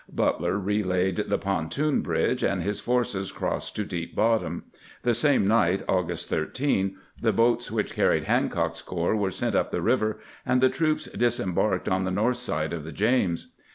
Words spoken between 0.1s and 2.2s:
Butler relaid the pontoon